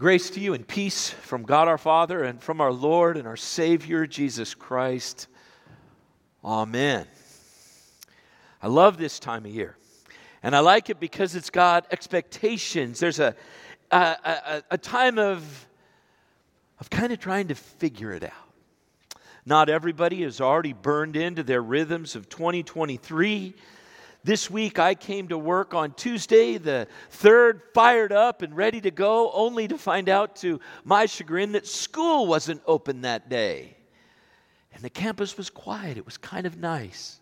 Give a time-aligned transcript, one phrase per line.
[0.00, 3.36] Grace to you and peace from God our Father and from our Lord and our
[3.36, 5.26] Savior, Jesus Christ.
[6.44, 7.04] Amen.
[8.62, 9.76] I love this time of year.
[10.40, 13.00] And I like it because it's got expectations.
[13.00, 13.34] There's a,
[13.90, 15.66] a, a, a time of,
[16.78, 18.54] of kind of trying to figure it out.
[19.44, 23.52] Not everybody is already burned into their rhythms of 2023.
[24.28, 28.90] This week I came to work on Tuesday, the 3rd, fired up and ready to
[28.90, 33.74] go, only to find out to my chagrin that school wasn't open that day.
[34.74, 35.96] And the campus was quiet.
[35.96, 37.20] It was kind of nice.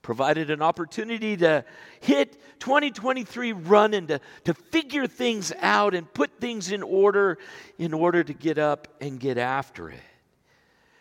[0.00, 1.64] Provided an opportunity to
[1.98, 7.38] hit 2023 running, to, to figure things out and put things in order
[7.78, 9.98] in order to get up and get after it.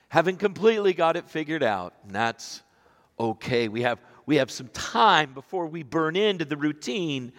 [0.09, 2.63] Having completely got it figured out, and that's
[3.19, 3.67] okay.
[3.67, 7.33] We have we have some time before we burn into the routine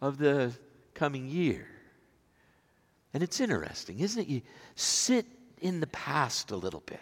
[0.00, 0.52] of the
[0.94, 1.66] coming year.
[3.14, 4.28] And it's interesting, isn't it?
[4.28, 4.42] You
[4.74, 5.26] sit
[5.60, 7.00] in the past a little bit,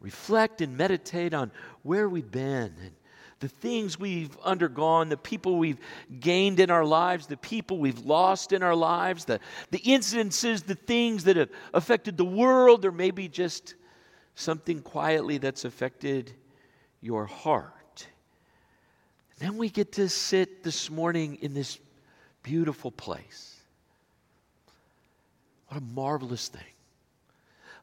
[0.00, 2.92] reflect and meditate on where we've been and
[3.40, 5.78] the things we've undergone, the people we've
[6.20, 9.38] gained in our lives, the people we've lost in our lives, the,
[9.70, 13.74] the incidences, the things that have affected the world, or maybe just
[14.34, 16.32] something quietly that's affected
[17.06, 17.72] your heart.
[19.30, 21.78] And then we get to sit this morning in this
[22.42, 23.54] beautiful place.
[25.68, 26.62] What a marvelous thing.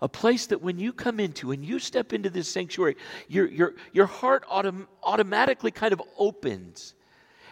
[0.02, 2.97] A place that when you come into and you step into this sanctuary,
[3.30, 6.93] your, your, your heart autom- automatically kind of opens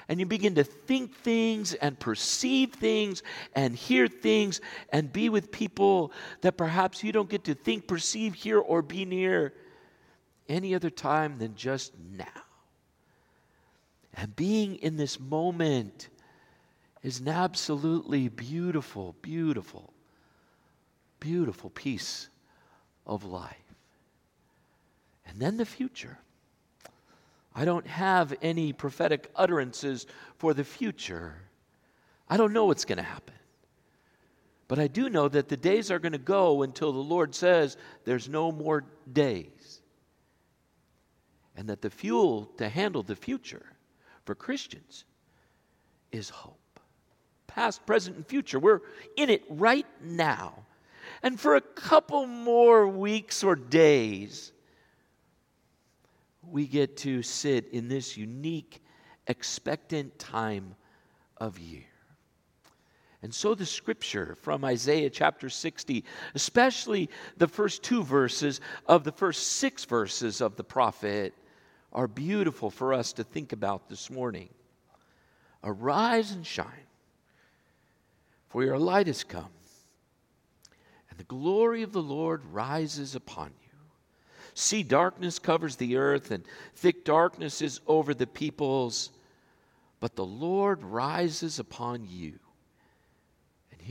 [0.10, 3.24] and you begin to think things and perceive things
[3.56, 4.60] and hear things
[4.92, 9.06] and be with people that perhaps you don't get to think, perceive, hear, or be
[9.06, 9.54] near
[10.52, 12.26] any other time than just now.
[14.14, 16.10] And being in this moment
[17.02, 19.94] is an absolutely beautiful, beautiful,
[21.20, 22.28] beautiful piece
[23.08, 23.56] of life.
[25.26, 26.20] And then the future.
[27.56, 30.06] I don't have any prophetic utterances
[30.38, 31.36] for the future.
[32.30, 33.36] I don't know what's going to happen.
[34.68, 37.78] But I do know that the days are going to go until the Lord says
[38.06, 39.81] there's no more days
[41.56, 43.66] and that the fuel to handle the future
[44.26, 45.06] for Christians
[46.12, 46.58] is hope.
[47.48, 48.60] Past, present, and future.
[48.60, 48.82] We're
[49.18, 50.66] in it right now.
[51.24, 54.52] And for a couple more weeks or days,
[56.50, 58.82] we get to sit in this unique,
[59.28, 60.76] expectant time
[61.38, 61.84] of year.
[63.24, 69.12] And so the scripture from Isaiah chapter 60, especially the first two verses of the
[69.12, 71.36] first six verses of the prophet,
[71.94, 74.50] are beautiful for us to think about this morning.
[75.64, 76.88] Arise and shine,
[78.50, 79.52] for your light has come,
[81.10, 83.78] and the glory of the Lord rises upon you.
[84.56, 86.44] See, darkness covers the earth, and
[86.76, 89.12] thick darkness is over the peoples,
[90.00, 92.40] but the Lord rises upon you,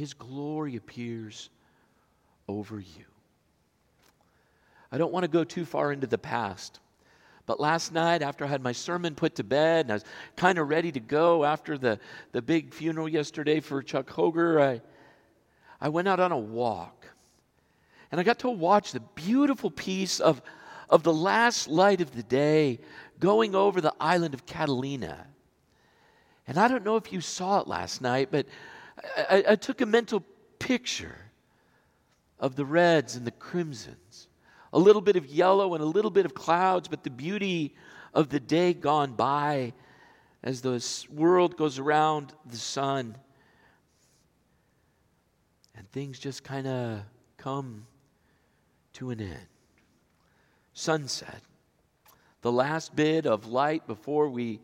[0.00, 1.50] his glory appears
[2.48, 3.04] over you.
[4.90, 6.80] I don't want to go too far into the past.
[7.44, 10.04] But last night, after I had my sermon put to bed and I was
[10.36, 12.00] kind of ready to go after the,
[12.32, 14.80] the big funeral yesterday for Chuck Hoger, I,
[15.82, 17.04] I went out on a walk.
[18.10, 20.40] And I got to watch the beautiful piece of,
[20.88, 22.80] of the last light of the day
[23.18, 25.26] going over the island of Catalina.
[26.46, 28.46] And I don't know if you saw it last night, but
[29.16, 30.24] I, I took a mental
[30.58, 31.16] picture
[32.38, 34.28] of the reds and the crimsons
[34.72, 37.74] a little bit of yellow and a little bit of clouds, but the beauty
[38.14, 39.72] of the day gone by
[40.42, 43.16] as the world goes around the sun.
[45.76, 47.00] And things just kind of
[47.36, 47.86] come
[48.94, 49.46] to an end.
[50.72, 51.42] Sunset,
[52.42, 54.60] the last bit of light before we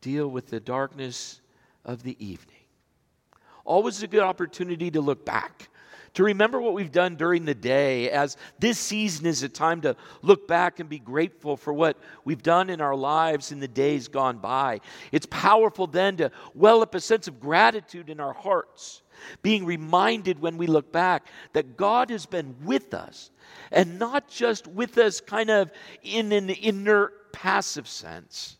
[0.00, 1.40] deal with the darkness
[1.84, 2.56] of the evening.
[3.64, 5.68] Always a good opportunity to look back
[6.14, 9.96] to remember what we've done during the day, as this season is a time to
[10.20, 14.08] look back and be grateful for what we've done in our lives in the days
[14.08, 14.80] gone by.
[15.10, 19.02] It's powerful then to well up a sense of gratitude in our hearts,
[19.42, 23.30] being reminded when we look back that God has been with us,
[23.70, 25.72] and not just with us kind of
[26.02, 28.58] in an inert, passive sense,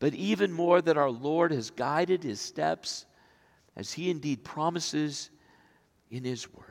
[0.00, 3.06] but even more that our Lord has guided his steps
[3.78, 5.30] as he indeed promises
[6.10, 6.64] in His Word.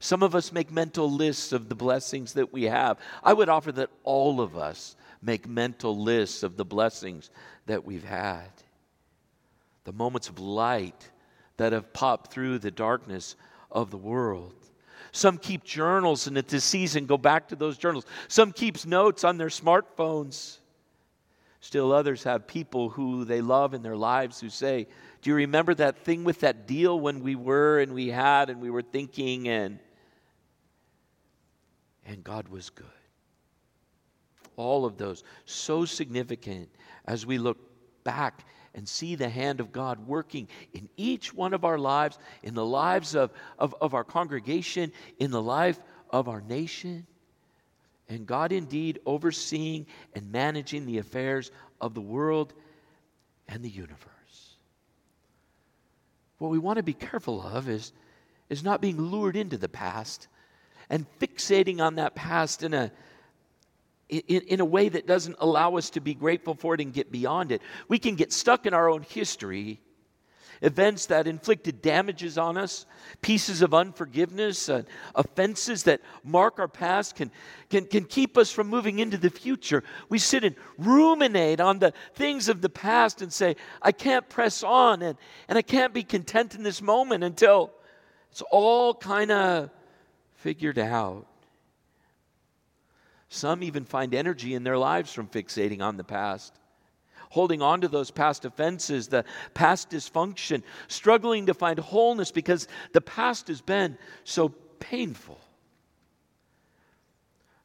[0.00, 2.98] Some of us make mental lists of the blessings that we have.
[3.22, 7.30] I would offer that all of us make mental lists of the blessings
[7.66, 8.48] that we've had.
[9.84, 11.10] The moments of light,
[11.58, 13.36] that have popped through the darkness
[13.70, 14.54] of the world.
[15.12, 18.06] Some keep journals and at this season go back to those journals.
[18.28, 20.58] Some keeps notes on their smartphones.
[21.60, 24.86] Still others have people who they love in their lives who say,
[25.20, 28.60] Do you remember that thing with that deal when we were and we had and
[28.60, 29.78] we were thinking and
[32.08, 32.86] and God was good.
[34.56, 36.68] All of those so significant
[37.04, 37.58] as we look
[38.02, 38.44] back
[38.74, 42.64] and see the hand of God working in each one of our lives, in the
[42.64, 45.78] lives of, of, of our congregation, in the life
[46.10, 47.06] of our nation.
[48.08, 51.50] And God indeed overseeing and managing the affairs
[51.80, 52.54] of the world
[53.48, 54.17] and the universe.
[56.38, 57.92] What we want to be careful of is,
[58.48, 60.28] is not being lured into the past
[60.88, 62.90] and fixating on that past in a
[64.08, 67.12] in, in a way that doesn't allow us to be grateful for it and get
[67.12, 67.60] beyond it.
[67.88, 69.80] We can get stuck in our own history,
[70.62, 72.86] events that inflicted damages on us,
[73.22, 74.82] pieces of unforgiveness, uh,
[75.14, 77.30] offenses that mark our past can,
[77.70, 79.84] can, can keep us from moving into the future.
[80.08, 84.62] We sit and ruminate on the things of the past and say, I can't press
[84.62, 85.16] on and,
[85.48, 87.72] and I can't be content in this moment until
[88.30, 89.70] it's all kind of
[90.36, 91.26] figured out.
[93.28, 96.57] Some even find energy in their lives from fixating on the past,
[97.30, 103.00] holding on to those past offenses, the past dysfunction, struggling to find wholeness because the
[103.00, 104.48] past has been so
[104.80, 105.40] painful.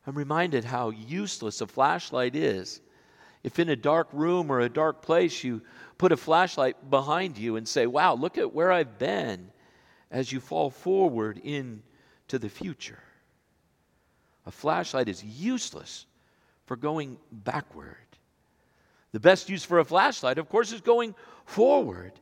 [0.05, 2.81] I'm reminded how useless a flashlight is.
[3.43, 5.61] If in a dark room or a dark place you
[5.97, 9.51] put a flashlight behind you and say, Wow, look at where I've been
[10.11, 13.01] as you fall forward into the future.
[14.45, 16.05] A flashlight is useless
[16.65, 17.97] for going backward.
[19.13, 21.15] The best use for a flashlight, of course, is going
[21.45, 22.13] forward,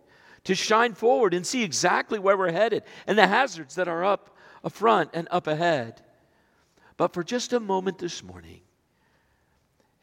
[0.43, 4.37] to shine forward and see exactly where we're headed and the hazards that are up
[4.63, 6.01] a front and up ahead.
[6.97, 8.61] But for just a moment this morning,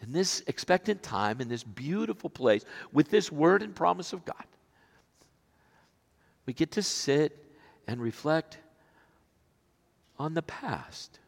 [0.01, 4.45] in this expectant time, in this beautiful place, with this word and promise of God,
[6.47, 7.45] we get to sit
[7.87, 8.59] and reflect
[10.19, 11.19] on the past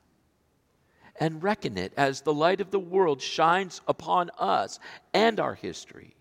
[1.20, 4.81] and reckon it as the light of the world shines upon us
[5.12, 6.17] and our history.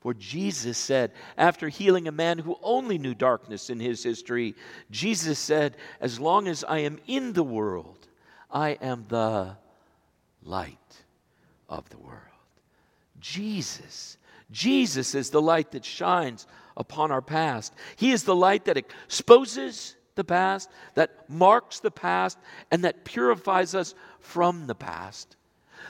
[0.00, 4.54] For Jesus said, after healing a man who only knew darkness in his history,
[4.90, 8.06] Jesus said, As long as I am in the world,
[8.50, 9.56] I am the
[10.42, 10.78] light
[11.68, 12.20] of the world.
[13.18, 14.18] Jesus,
[14.50, 16.46] Jesus is the light that shines
[16.76, 17.72] upon our past.
[17.96, 22.38] He is the light that exposes the past, that marks the past,
[22.70, 25.36] and that purifies us from the past.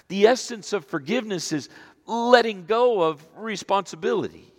[0.09, 1.69] The essence of forgiveness is
[2.07, 4.53] letting go of responsibility.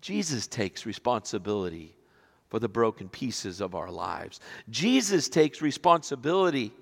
[0.00, 1.96] Jesus takes responsibility
[2.48, 4.40] for the broken pieces of our lives.
[4.70, 6.72] Jesus takes responsibility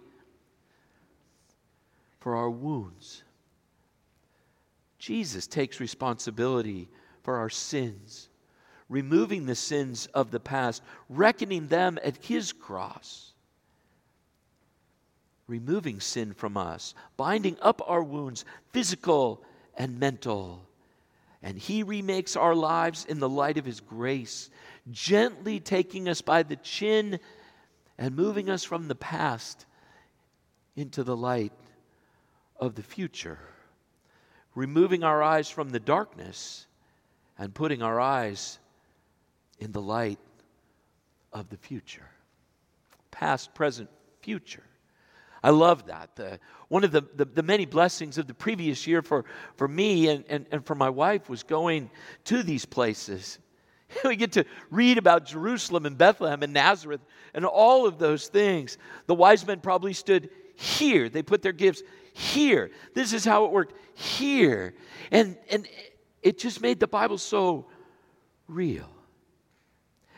[2.20, 3.23] for our wounds.
[4.99, 6.88] Jesus takes responsibility
[7.23, 8.29] for our sins
[8.93, 13.33] removing the sins of the past, reckoning them at his cross,
[15.47, 19.43] removing sin from us, binding up our wounds, physical
[19.79, 20.62] and mental.
[21.43, 24.50] And he remakes our lives in the light of his grace,
[24.91, 27.19] gently taking us by the chin
[27.96, 29.65] and moving us from the past
[30.77, 31.53] into the light
[32.61, 33.39] of the future,
[34.55, 36.67] removing our eyes from the darkness
[37.39, 38.58] and putting our eyes
[39.62, 40.19] in the light
[41.32, 42.08] of the future
[43.10, 43.88] past, present,
[44.22, 44.64] future.
[45.44, 46.16] I love that.
[46.16, 49.24] The, one of the, the, the, many blessings of the previous year for,
[49.56, 51.90] for me and, and, and for my wife was going
[52.24, 53.38] to these places.
[54.04, 57.02] We get to read about Jerusalem and Bethlehem and Nazareth
[57.34, 58.78] and all of those things.
[59.06, 61.10] The wise men probably stood here.
[61.10, 61.82] They put their gifts
[62.14, 62.70] here.
[62.94, 64.72] This is how it worked here.
[65.10, 65.69] And, and
[66.22, 67.66] it just made the Bible so
[68.48, 68.88] real.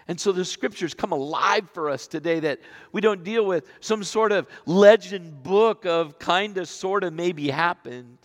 [0.07, 2.61] And so the scriptures come alive for us today that
[2.93, 7.49] we don't deal with some sort of legend book of kind of, sort of, maybe
[7.49, 8.19] happened.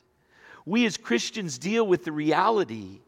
[0.65, 2.99] We as Christians deal with the reality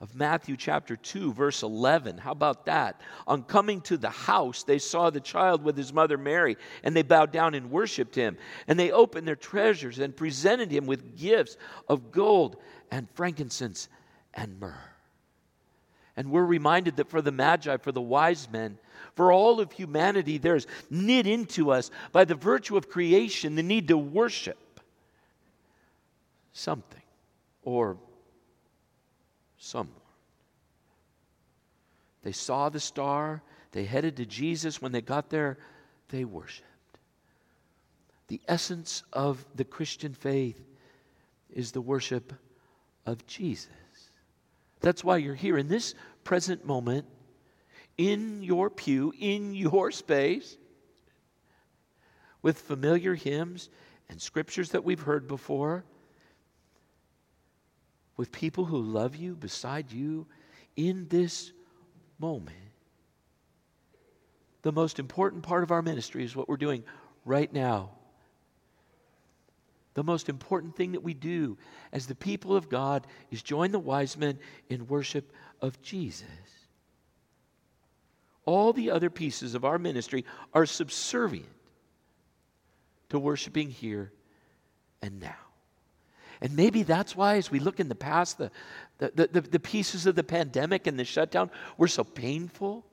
[0.00, 2.18] of Matthew chapter 2, verse 11.
[2.18, 3.00] How about that?
[3.26, 7.02] On coming to the house, they saw the child with his mother Mary, and they
[7.02, 8.36] bowed down and worshiped him.
[8.66, 11.56] And they opened their treasures and presented him with gifts
[11.88, 12.56] of gold
[12.90, 13.88] and frankincense
[14.34, 14.91] and myrrh.
[16.16, 18.78] And we're reminded that for the Magi, for the wise men,
[19.14, 23.88] for all of humanity, there's knit into us by the virtue of creation the need
[23.88, 24.80] to worship
[26.52, 27.02] something
[27.62, 27.96] or
[29.58, 29.96] someone.
[32.22, 33.42] They saw the star.
[33.72, 34.80] They headed to Jesus.
[34.80, 35.58] When they got there,
[36.08, 36.68] they worshiped.
[38.28, 40.62] The essence of the Christian faith
[41.50, 42.32] is the worship
[43.04, 43.68] of Jesus.
[44.82, 47.06] That's why you're here in this present moment,
[47.96, 50.56] in your pew, in your space,
[52.42, 53.70] with familiar hymns
[54.08, 55.84] and scriptures that we've heard before,
[58.16, 60.26] with people who love you beside you
[60.76, 61.52] in this
[62.18, 62.56] moment.
[64.62, 66.84] The most important part of our ministry is what we're doing
[67.24, 67.90] right now.
[69.94, 71.58] The most important thing that we do
[71.92, 76.26] as the people of God is join the wise men in worship of Jesus.
[78.44, 81.48] All the other pieces of our ministry are subservient
[83.10, 84.12] to worshiping here
[85.02, 85.36] and now.
[86.40, 88.50] And maybe that's why, as we look in the past, the,
[88.98, 92.84] the, the, the, pieces of the pandemic and the shutdown were so painful.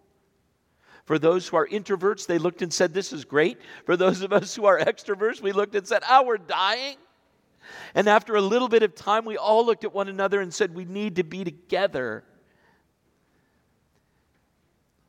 [1.10, 3.58] For those who are introverts, they looked and said, This is great.
[3.86, 6.98] For those of us who are extroverts, we looked and said, Oh, we're dying.
[7.96, 10.76] And after a little bit of time, we all looked at one another and said,
[10.76, 12.24] We need to be together.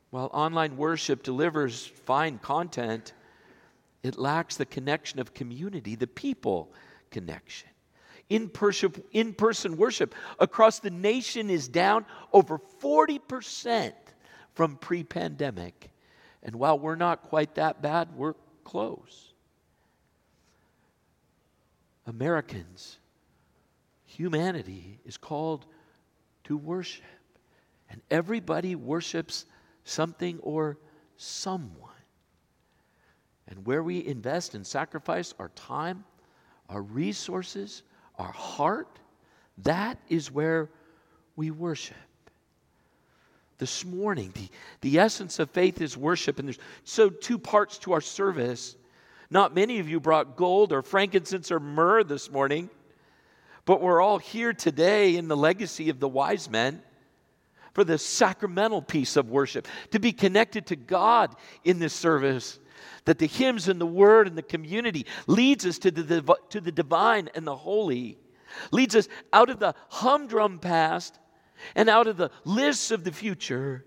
[0.09, 3.13] While online worship delivers fine content,
[4.01, 6.73] it lacks the connection of community, the people
[7.11, 7.69] connection.
[8.27, 13.93] In person worship across the nation is down over 40%
[14.55, 15.90] from pre pandemic.
[16.43, 18.33] And while we're not quite that bad, we're
[18.63, 19.33] close.
[22.07, 22.97] Americans,
[24.05, 25.65] humanity is called
[26.45, 27.03] to worship.
[27.89, 29.45] And everybody worships
[29.83, 30.77] something or
[31.17, 31.89] someone.
[33.47, 36.05] And where we invest and sacrifice our time,
[36.69, 37.83] our resources,
[38.17, 38.99] our heart,
[39.59, 40.69] that is where
[41.35, 41.97] we worship.
[43.61, 44.49] This morning, the,
[44.81, 48.75] the essence of faith is worship, and there's so two parts to our service.
[49.29, 52.71] Not many of you brought gold or frankincense or myrrh this morning,
[53.65, 56.81] but we're all here today in the legacy of the wise men
[57.73, 62.57] for the sacramental piece of worship, to be connected to God in this service
[63.05, 66.71] that the hymns and the word and the community leads us to the, to the
[66.71, 68.17] divine and the holy,
[68.71, 71.19] leads us out of the humdrum past
[71.75, 73.85] and out of the lists of the future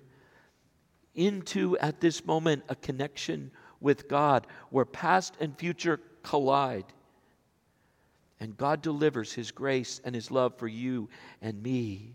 [1.15, 3.51] into, at this moment, a connection
[3.81, 6.87] with God where past and future collide.
[8.41, 11.09] And God delivers His grace and His love for you
[11.41, 12.15] and me.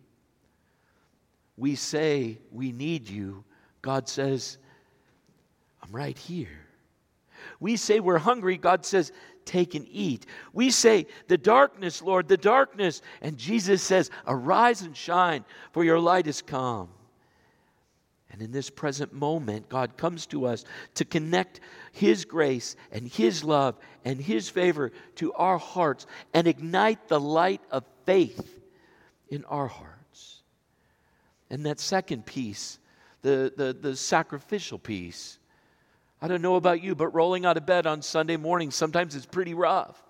[1.55, 3.43] We say we need you.
[3.81, 4.57] God says,
[5.81, 6.67] I'm right here.
[7.59, 8.57] We say we're hungry.
[8.57, 9.11] God says,
[9.49, 10.27] Take and eat.
[10.53, 13.01] We say, The darkness, Lord, the darkness.
[13.19, 16.89] And Jesus says, Arise and shine, for your light is come.
[18.29, 21.61] And in this present moment, God comes to us to connect
[21.93, 23.75] His grace and His love
[24.05, 28.59] and His favor to our hearts and ignite the light of faith
[29.29, 30.43] in our hearts.
[31.49, 32.77] And that second piece,
[33.23, 35.38] the, the, the sacrificial piece,
[36.21, 39.25] I don't know about you, but rolling out of bed on Sunday morning, sometimes it's
[39.25, 40.01] pretty rough.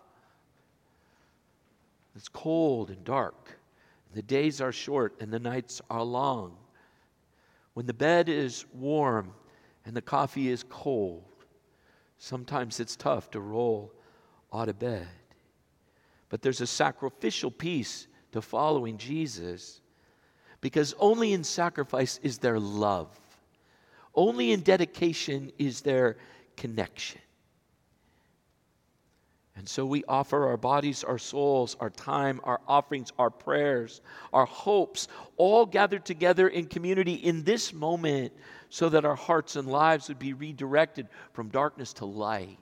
[2.16, 3.60] It's cold and dark.
[4.14, 6.58] The days are short and the nights are long.
[7.76, 9.34] When the bed is warm
[9.86, 11.24] and the coffee is cold,
[12.18, 13.94] sometimes it's tough to roll
[14.52, 15.08] out of bed.
[16.30, 19.82] But there's a sacrificial piece to following Jesus
[20.62, 23.18] because only in sacrifice is there love.
[24.16, 26.18] Only in dedication is there
[26.56, 27.22] connection.
[29.60, 34.00] And so we offer our bodies, our souls, our time, our offerings, our prayers,
[34.32, 38.32] our hopes, all gathered together in community in this moment
[38.70, 42.58] so that our hearts and lives would be redirected from darkness to light.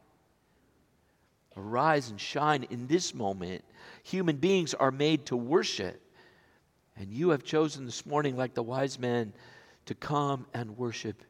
[1.56, 3.64] Arise and shine in this moment.
[4.02, 6.02] Human beings are made to worship.
[6.96, 9.34] And you have chosen this morning, like the wise men,
[9.86, 11.24] to come and worship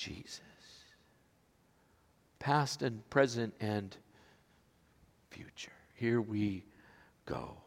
[0.00, 0.40] Jesus.
[2.38, 3.94] Past and present and
[5.28, 5.72] future.
[5.94, 6.64] Here we
[7.26, 7.58] go.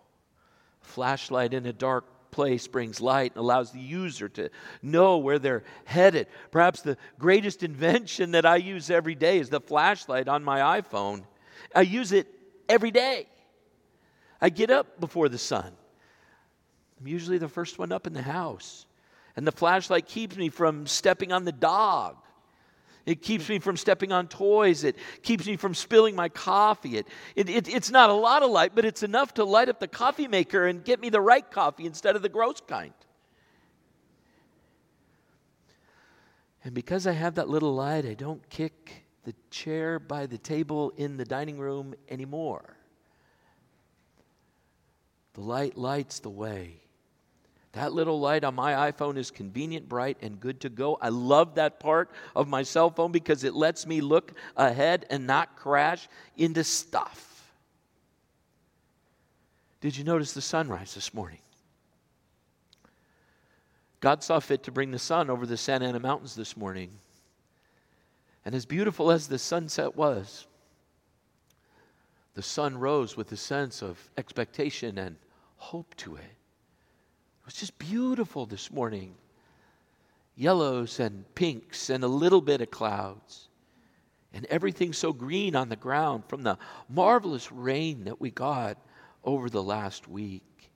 [0.82, 4.50] Flashlight in a dark place brings light and allows the user to
[4.82, 6.26] know where they're headed.
[6.50, 11.26] Perhaps the greatest invention that I use every day is the flashlight on my iPhone.
[11.76, 12.28] I use it
[12.68, 13.28] every day.
[14.42, 15.72] I get up before the sun.
[17.00, 18.88] I'm usually the first one up in the house.
[19.36, 22.18] And the flashlight keeps me from stepping on the dog
[23.06, 24.84] it keeps me from stepping on toys.
[24.84, 26.98] It keeps me from spilling my coffee.
[26.98, 29.80] It, it, it, it's not a lot of light, but it's enough to light up
[29.80, 32.94] the coffee maker and get me the right coffee instead of the gross kind.
[36.64, 40.94] And because I have that little light, I don't kick the chair by the table
[40.96, 42.78] in the dining room anymore.
[45.34, 46.83] The light lights the way.
[47.74, 50.98] That little light on my iPhone is convenient, bright, and good to go.
[51.02, 55.26] I love that part of my cell phone because it lets me look ahead and
[55.26, 57.52] not crash into stuff.
[59.82, 61.40] Did you notice the sunrise this morning?
[64.00, 66.92] God saw fit to bring the sun over the Santa Ana Mountains this morning.
[68.46, 70.46] And as beautiful as the sunset was,
[72.36, 75.16] the sun rose with a sense of expectation and
[75.58, 76.36] hope to it.
[77.44, 79.16] It was just beautiful this morning.
[80.38, 83.50] Yellows and pinks and a little bit of clouds.
[84.34, 86.58] And everything so green on the ground from the
[86.88, 88.78] marvelous rain that we got
[89.26, 90.72] over the last week.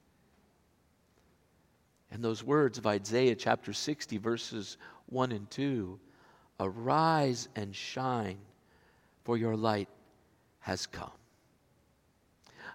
[2.12, 5.98] And those words of Isaiah chapter 60, verses 1 and 2
[6.60, 8.40] Arise and shine,
[9.24, 9.88] for your light
[10.60, 11.12] has come.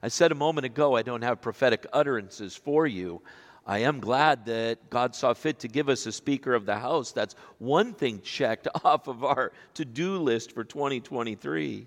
[0.02, 3.20] I said a moment ago, I don't have prophetic utterances for you.
[3.64, 7.12] I am glad that God saw fit to give us a Speaker of the House.
[7.12, 11.86] That's one thing checked off of our to do list for 2023.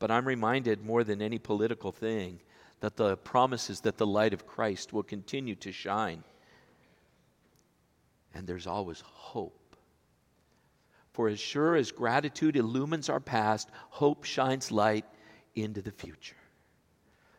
[0.00, 2.40] But I'm reminded more than any political thing
[2.80, 6.24] that the promises that the light of Christ will continue to shine.
[8.34, 9.76] And there's always hope.
[11.12, 15.04] For as sure as gratitude illumines our past, hope shines light
[15.54, 16.41] into the future.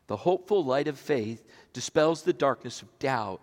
[0.07, 3.41] The hopeful light of faith dispels the darkness of doubt.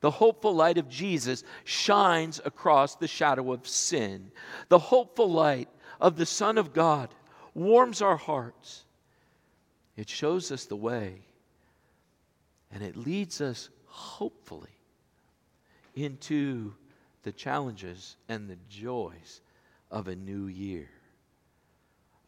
[0.00, 4.30] The hopeful light of Jesus shines across the shadow of sin.
[4.68, 5.68] The hopeful light
[6.00, 7.14] of the Son of God
[7.54, 8.84] warms our hearts
[9.96, 11.22] it shows us the way,
[12.70, 14.70] and it leads us hopefully
[15.96, 16.72] into
[17.24, 19.40] the challenges and the joys
[19.90, 20.88] of a new year.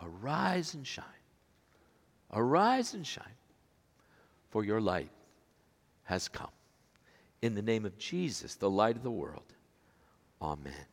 [0.00, 1.04] Arise and shine.
[2.32, 3.24] Arise and shine,
[4.50, 5.10] for your light
[6.04, 6.50] has come.
[7.40, 9.54] In the name of Jesus, the light of the world.
[10.42, 10.89] Amen.